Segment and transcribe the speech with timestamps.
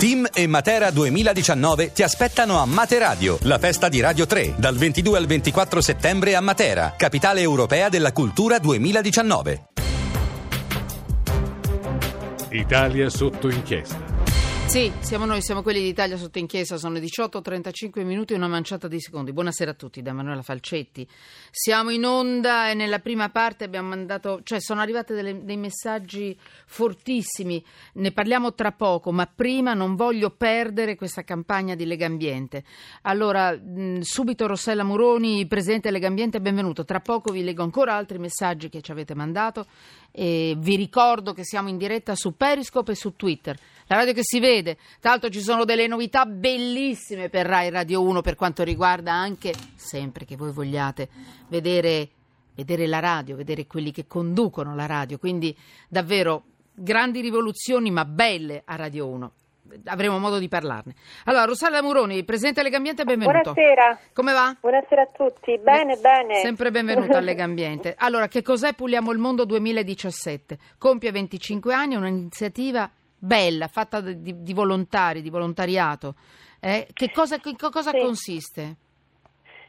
[0.00, 5.18] Team e Matera 2019 ti aspettano a Materadio, la festa di Radio 3, dal 22
[5.18, 9.64] al 24 settembre a Matera, capitale europea della cultura 2019.
[12.48, 14.09] Italia sotto inchiesta.
[14.70, 18.86] Sì, siamo noi, siamo quelli d'Italia sotto inchiesta, sono le 18.35 minuti e una manciata
[18.86, 19.32] di secondi.
[19.32, 21.04] Buonasera a tutti da Emanuela Falcetti.
[21.50, 27.60] Siamo in onda e nella prima parte abbiamo mandato, cioè sono arrivati dei messaggi fortissimi,
[27.94, 32.62] ne parliamo tra poco, ma prima non voglio perdere questa campagna di Legambiente.
[33.02, 36.84] Allora, mh, subito Rossella Muroni, Presidente Legambiente, benvenuto.
[36.84, 39.66] Tra poco vi leggo ancora altri messaggi che ci avete mandato
[40.12, 43.58] e vi ricordo che siamo in diretta su Periscope e su Twitter.
[43.86, 48.02] La radio che si vede, tra l'altro ci sono delle novità bellissime per Rai Radio
[48.02, 51.08] 1 per quanto riguarda anche, sempre che voi vogliate,
[51.48, 52.08] vedere,
[52.54, 55.56] vedere la radio, vedere quelli che conducono la radio, quindi
[55.88, 59.32] davvero grandi rivoluzioni ma belle a Radio 1
[59.86, 60.94] avremo modo di parlarne.
[61.24, 63.52] Allora, Rossella Muroni, Presidente Legambiente, benvenuto.
[63.52, 63.98] Buonasera.
[64.12, 64.56] Come va?
[64.60, 65.58] Buonasera a tutti.
[65.58, 66.34] Bene, bene.
[66.36, 67.94] Sempre benvenuta a Legambiente.
[68.02, 70.58] Allora, che cos'è Puliamo il Mondo 2017?
[70.78, 76.14] Compie 25 anni, è un'iniziativa bella, fatta di, di volontari, di volontariato.
[76.60, 76.88] Eh?
[76.92, 77.98] Che cosa, che cosa Sì.
[77.98, 78.76] consiste?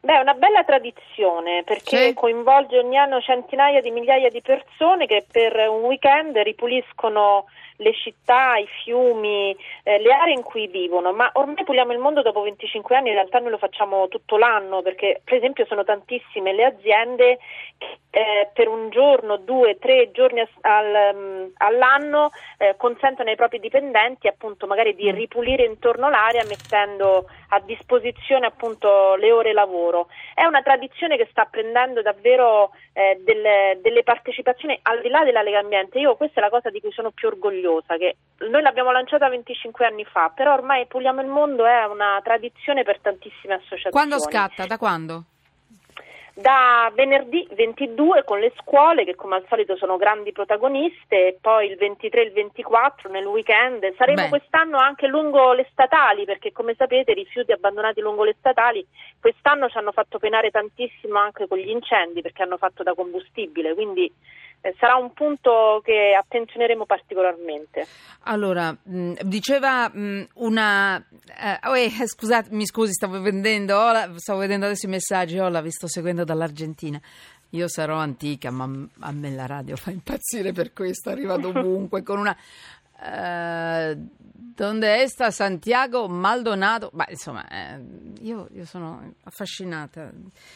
[0.00, 2.14] Beh, è una bella tradizione perché Sì.
[2.14, 7.46] coinvolge ogni anno centinaia di migliaia di persone che per un weekend ripuliscono
[7.78, 12.22] le città, i fiumi, eh, le aree in cui vivono, ma ormai puliamo il mondo
[12.22, 16.52] dopo 25 anni, in realtà noi lo facciamo tutto l'anno perché per esempio sono tantissime
[16.52, 17.38] le aziende
[17.78, 23.60] che eh, per un giorno, due, tre giorni al- mm, all'anno eh, consentono ai propri
[23.60, 30.08] dipendenti appunto magari di ripulire intorno l'area mettendo a disposizione appunto le ore lavoro.
[30.34, 35.42] È una tradizione che sta prendendo davvero eh, delle, delle partecipazioni al di là della
[35.42, 35.98] Lega Ambiente.
[35.98, 37.65] Io questa è la cosa di cui sono più orgogliosa,
[37.98, 42.82] che noi l'abbiamo lanciata 25 anni fa, però ormai Puliamo il Mondo è una tradizione
[42.82, 43.90] per tantissime associazioni.
[43.90, 44.66] Quando scatta?
[44.66, 45.24] Da quando?
[46.38, 51.66] Da venerdì 22 con le scuole che come al solito sono grandi protagoniste e poi
[51.66, 53.94] il 23 e il 24 nel weekend.
[53.96, 54.28] Saremo Beh.
[54.28, 58.86] quest'anno anche lungo le statali perché come sapete i rifiuti abbandonati lungo le statali
[59.18, 63.72] quest'anno ci hanno fatto penare tantissimo anche con gli incendi perché hanno fatto da combustibile,
[63.72, 64.12] quindi
[64.78, 67.86] sarà un punto che attenzioneremo particolarmente.
[68.24, 70.96] Allora, mh, diceva mh, una...
[70.96, 75.48] eh, oh, eh, scusate, mi scusi, stavo vedendo, la- stavo vedendo adesso i messaggi, oh,
[75.48, 77.00] la vi sto seguendo dall'Argentina.
[77.50, 78.64] Io sarò antica, ma
[79.00, 82.36] a me la radio fa impazzire per questo, arriva dovunque con una...
[83.02, 83.96] eh,
[84.56, 86.90] donde esta Santiago Maldonado?
[86.94, 87.78] Ma insomma, eh,
[88.20, 90.10] io, io sono affascinata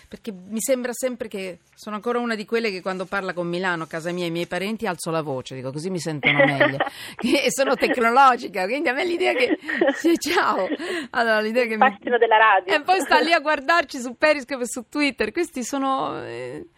[0.08, 3.86] perché mi sembra sempre che sono ancora una di quelle che quando parla con Milano,
[3.86, 6.78] casa mia e i miei parenti, alzo la voce, dico così mi sentono meglio.
[7.16, 9.58] che sono tecnologica, quindi a me l'idea che.
[10.00, 10.66] Sì, ciao!
[11.10, 11.98] Allora, l'idea che mi.
[12.00, 12.74] della radio.
[12.74, 15.30] E poi sta lì a guardarci su Periscope e su Twitter.
[15.32, 16.68] Questi sono eh,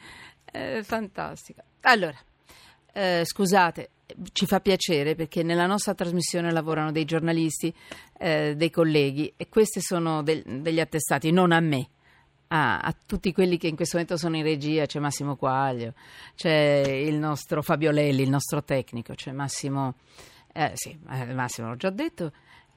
[0.50, 1.62] eh, fantastica.
[1.82, 2.16] Allora,
[2.92, 3.90] eh, scusate,
[4.32, 7.74] ci fa piacere perché nella nostra trasmissione lavorano dei giornalisti,
[8.18, 11.88] eh, dei colleghi e questi sono del- degli attestati, non a me.
[12.48, 15.94] A, a tutti quelli che in questo momento sono in regia, c'è Massimo Quaglio,
[16.34, 19.94] c'è il nostro Fabio Lelli, il nostro tecnico, c'è Massimo,
[20.52, 22.30] eh, sì, eh, Massimo l'ho già detto,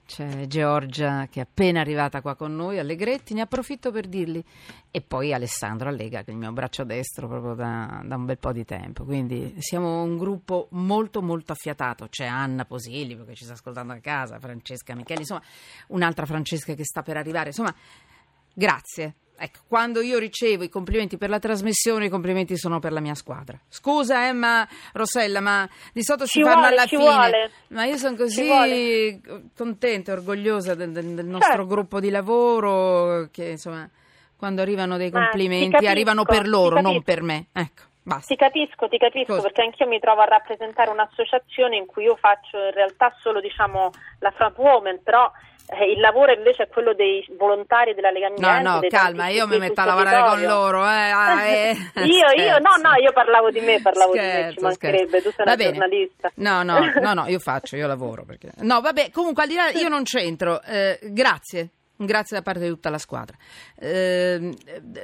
[0.05, 4.43] c'è Giorgia che è appena arrivata qua con noi, Allegretti, ne approfitto per dirgli,
[4.91, 8.37] e poi Alessandro Allega, che è il mio braccio destro proprio da, da un bel
[8.37, 9.03] po' di tempo.
[9.03, 12.07] Quindi siamo un gruppo molto molto affiatato.
[12.07, 15.41] C'è Anna Posillipo che ci sta ascoltando a casa, Francesca Micheli, insomma,
[15.87, 17.47] un'altra Francesca che sta per arrivare.
[17.47, 17.73] Insomma,
[18.53, 19.15] grazie.
[19.37, 23.15] Ecco, quando io ricevo i complimenti per la trasmissione, i complimenti sono per la mia
[23.15, 23.59] squadra.
[23.67, 27.01] Scusa, Emma Rossella, ma di solito si Ci fanno vuole, alla ci fine.
[27.11, 27.51] vuole.
[27.69, 29.21] Ma io sono Ci così
[29.55, 31.67] contenta e orgogliosa del, del- del nostro Certo.
[31.67, 33.89] gruppo di lavoro che insomma
[34.37, 37.47] quando arrivano dei complimenti capisco, arrivano per loro, non per me.
[37.53, 38.27] Ecco, basta.
[38.33, 39.41] Ti capisco, ti capisco Cosa?
[39.43, 43.91] perché anch'io mi trovo a rappresentare un'associazione in cui io faccio in realtà solo diciamo
[44.19, 45.31] la front woman, però
[45.67, 48.61] eh, il lavoro invece è quello dei volontari della Lega No, Ambiente.
[48.69, 50.83] no, dei calma, io mi metto a lavorare con loro.
[50.83, 51.71] Eh, ah, eh.
[52.05, 52.81] io, io, no, Scherzo.
[52.81, 55.29] no, io parlavo di me, parlavo di me, Scherzo, ci mancherebbe, scherzo.
[55.29, 55.71] tu sei Va una bene.
[55.71, 56.31] giornalista.
[56.35, 58.23] No, no, no, no, io faccio, io lavoro.
[58.25, 58.51] Perché...
[58.59, 60.61] No, vabbè, comunque al di là, io non c'entro.
[60.61, 61.69] Eh, grazie.
[61.97, 63.37] Grazie da parte di tutta la squadra.
[63.79, 64.53] Eh,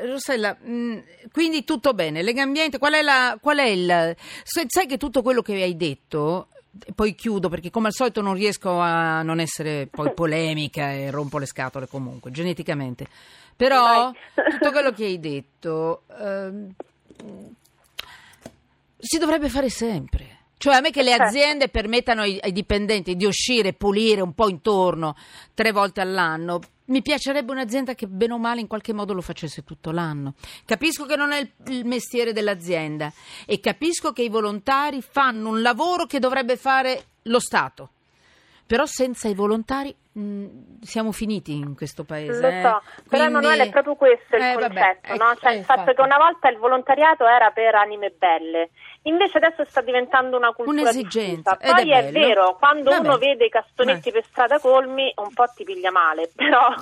[0.04, 2.22] Rossella, mh, quindi tutto bene.
[2.22, 4.16] Lega Ambiente, qual è, la, qual è il.
[4.44, 6.50] Sai che tutto quello che hai detto,
[6.96, 11.38] poi chiudo perché come al solito non riesco a non essere poi polemica e rompo
[11.38, 13.08] le scatole comunque, geneticamente.
[13.56, 14.12] Però
[14.50, 16.74] tutto quello che hai detto ehm,
[18.98, 20.38] si dovrebbe fare sempre.
[20.58, 21.24] Cioè a me che le Certo.
[21.24, 25.16] aziende permettano ai, ai dipendenti di uscire e pulire un po' intorno
[25.56, 26.60] tre volte all'anno.
[26.92, 30.34] Mi piacerebbe un'azienda che bene o male in qualche modo lo facesse tutto l'anno.
[30.66, 33.14] Capisco che non è il, il mestiere dell'azienda
[33.46, 37.92] e capisco che i volontari fanno un lavoro che dovrebbe fare lo Stato.
[38.68, 40.46] Però senza i volontari mh,
[40.82, 42.40] siamo finiti in questo paese.
[42.42, 42.62] Lo eh.
[42.62, 45.36] so, però Quindi- Emanuele è proprio questo il Eh, vabbè, concetto, eh, no?
[45.40, 45.96] Cioè eh, il fatto infatti.
[45.96, 48.70] che una volta il volontariato era per anime belle,
[49.04, 51.74] invece adesso sta diventando una cultura Un'esigenza, diffusa.
[51.76, 53.08] Poi è è, vero, quando Vabbè.
[53.08, 54.20] uno vede i castonetti Beh.
[54.20, 56.74] per strada colmi un po' ti piglia male, però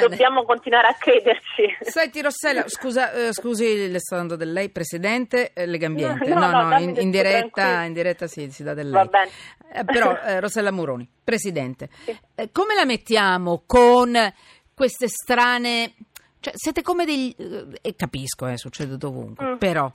[0.00, 1.76] dobbiamo continuare a crederci.
[1.80, 6.26] Senti Rossella, scusa, eh, scusi le sto dando del lei, Presidente eh, Legambiente.
[6.38, 9.08] No, no, in, del in tu, diretta, in diretta sì, si dà del lei.
[9.72, 11.88] Eh, però eh, Rossella Muroni, Presidente,
[12.34, 14.16] eh, come la mettiamo con
[14.74, 15.94] queste strane...
[16.40, 17.34] Cioè, siete come degli...
[17.36, 19.56] eh, e capisco, eh, succede dovunque, Mm.
[19.56, 19.90] però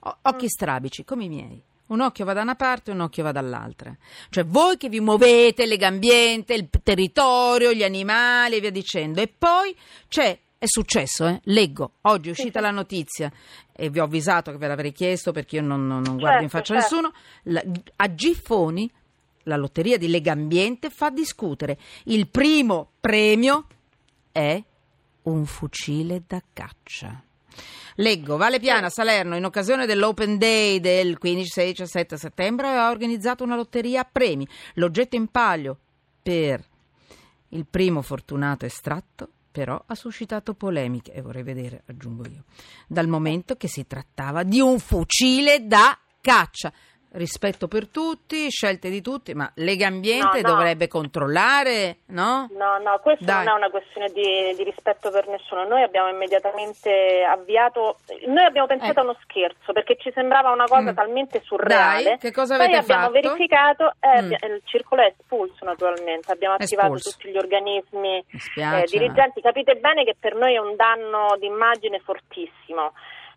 [0.00, 1.60] o- occhi strabici come i miei.
[1.88, 3.96] Un occhio va da una parte e un occhio va dall'altra.
[4.30, 9.20] Cioè voi che vi muovete, Legambiente, il territorio, gli animali e via dicendo.
[9.20, 9.76] E poi
[10.08, 11.40] c'è, è successo, eh?
[11.44, 13.32] leggo, oggi è uscita la notizia
[13.72, 16.48] e vi ho avvisato che ve l'avrei chiesto perché io non, non- non guardo in
[16.50, 16.94] Certo, faccia a certo.
[16.96, 17.12] nessuno.
[17.44, 17.64] La-
[17.96, 18.90] a Giffoni
[19.44, 21.78] la lotteria di Legambiente fa discutere.
[22.04, 23.66] Il primo premio
[24.32, 24.62] è
[25.22, 27.22] un fucile da caccia.
[27.98, 33.42] Leggo, Vale Piana, Salerno, in occasione dell'Open Day del 15, 16, 17 settembre ha organizzato
[33.44, 34.46] una lotteria a premi.
[34.74, 35.78] L'oggetto in palio
[36.22, 36.62] per
[37.50, 42.44] il primo fortunato estratto però ha suscitato polemiche, e vorrei vedere, aggiungo io,
[42.86, 46.70] dal momento che si trattava di un fucile da caccia.
[47.16, 50.54] Rispetto per tutti, scelte di tutti, ma Lega Ambiente No, no.
[50.54, 52.46] dovrebbe controllare, no?
[52.52, 53.44] No, no, questo Dai.
[53.46, 55.64] non è una questione di, di rispetto per nessuno.
[55.66, 57.96] Noi abbiamo immediatamente avviato,
[58.26, 59.00] noi abbiamo pensato Eh.
[59.00, 60.94] a uno scherzo perché ci sembrava una cosa Mm.
[60.94, 62.02] talmente surreale.
[62.04, 63.12] Dai, che cosa Poi avete abbiamo fatto?
[63.12, 64.30] verificato, eh, Mm.
[64.32, 67.16] il circolo è espulso naturalmente, abbiamo attivato espulso.
[67.16, 68.18] tutti gli organismi
[68.56, 69.40] eh, dirigenti.
[69.40, 72.92] Capite bene che per noi è un danno d'immagine fortissimo.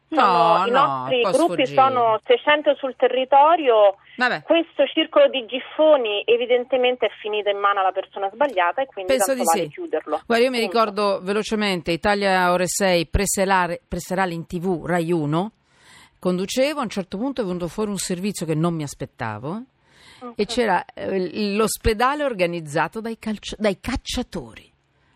[0.10, 1.82] No, Sono- I no, nostri può gruppi sfuggire.
[1.88, 3.96] sono 600 sul territorio.
[4.18, 4.42] Vabbè.
[4.44, 9.28] Questo circolo di giffoni evidentemente è finito in mano alla persona sbagliata e quindi Penso
[9.36, 9.70] tanto di vale sì.
[9.74, 10.22] chiuderlo.
[10.26, 10.72] Guarda, io mi Punto.
[10.72, 15.52] ricordo velocemente Italia Ore 6, preserale, preserale in tv Rai 1.
[16.20, 19.62] Conducevo, a un certo punto è venuto fuori un servizio che non mi aspettavo
[20.36, 24.69] e c'era eh, l'ospedale organizzato dai, calcio- dai cacciatori.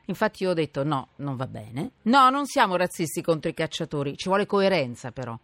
[0.06, 1.92] Infatti io ho detto no, non va bene.
[2.04, 5.38] No, non siamo razzisti contro i cacciatori, ci vuole coerenza però.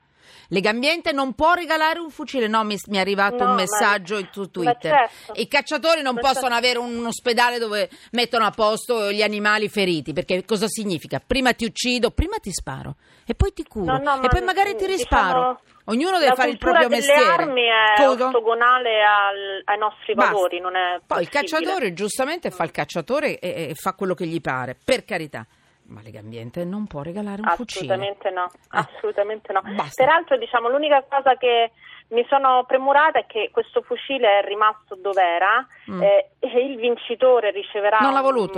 [0.50, 2.48] Legambiente non può regalare un fucile.
[2.48, 5.10] No, mi, mi è arrivato No, un ma- messaggio su ma Twitter.
[5.10, 5.34] certo.
[5.40, 6.58] I cacciatori non Ma possono certo.
[6.58, 11.20] avere un ospedale dove mettono a posto gli animali feriti, perché cosa significa?
[11.26, 12.96] Prima ti uccido, prima ti sparo
[13.26, 15.62] e poi ti curo No, no, e poi magari ti diciamo, risparo.
[15.90, 17.42] Ognuno deve la fare il cultura proprio delle mestiere.
[17.44, 18.26] armi è Scusa?
[18.28, 20.32] ortogonale al- ai nostri Basta.
[20.32, 21.30] valori, non è Poi il possibile.
[21.62, 25.46] cacciatore giustamente fa il cacciatore e, e fa quello che gli pare, per carità.
[25.88, 27.92] Ma Legambiente non può regalare un fucile.
[27.94, 28.88] Assolutamente no, Ah.
[28.94, 29.62] assolutamente no.
[29.74, 30.04] Basta.
[30.06, 31.72] Peraltro, diciamo, l'unica cosa che
[32.10, 36.04] mi sono premurata è che questo fucile è rimasto dov'era Mm.
[36.04, 37.98] eh, e il vincitore riceverà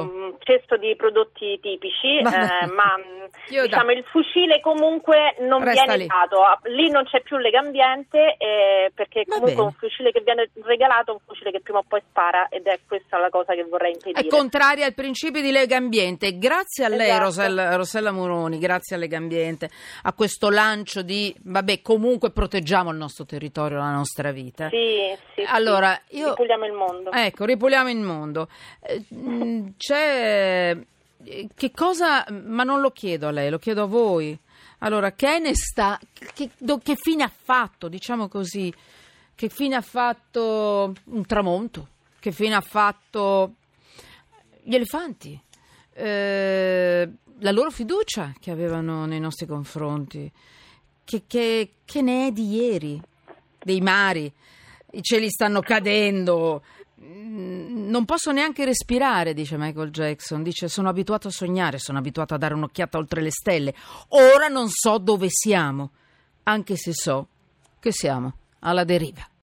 [0.02, 2.96] un- cesto di prodotti tipici, eh, ma
[3.50, 6.08] Io diciamo, da- il fucile comunque non Resta viene lì.
[6.08, 9.68] dato, lì non c'è più legambiente eh, perché Va comunque bene.
[9.68, 12.80] un fucile che viene regalato è un fucile che prima o poi spara ed è
[12.86, 14.28] questa la cosa che vorrei È impedire.
[14.28, 16.38] contraria al principio di Lega Ambiente.
[16.38, 17.24] Grazie a lei, Esatto.
[17.24, 19.70] Rosella, Rossella Muroni, grazie a Lega Ambiente,
[20.04, 24.70] a questo lancio di, vabbè, comunque proteggiamo il nostro territorio, la nostra vita.
[24.70, 24.78] Sì,
[25.36, 25.48] sì, sì.
[25.48, 27.12] Allora, io- Ripuliamo il mondo.
[27.12, 28.48] Ecco, ripuliamo il mondo.
[28.82, 30.78] Eh, mh, c'è.
[31.24, 32.26] eh, Che cosa.
[32.30, 34.38] Ma non lo chiedo a lei, lo chiedo a voi.
[34.80, 36.00] Allora, che ne sta.
[36.34, 38.74] Che, do- che fine ha fatto, diciamo così?
[39.36, 41.88] Che fine ha fatto un tramonto?
[42.20, 43.54] Che fine ha fatto
[44.64, 45.40] gli elefanti?
[45.94, 50.32] Eh, la loro fiducia che avevano nei nostri confronti?
[51.04, 53.02] Che, che- che ne è di ieri?
[53.64, 54.32] Dei mari?
[54.94, 56.64] I cieli stanno cadendo.
[57.02, 60.44] Mm, Non posso neanche respirare, dice Michael Jackson.
[60.44, 63.74] Dice: Sono abituato a sognare, sono abituato a dare un'occhiata oltre le stelle.
[64.10, 65.92] Ora non so dove siamo,
[66.44, 67.28] anche se so
[67.80, 69.28] che siamo alla deriva.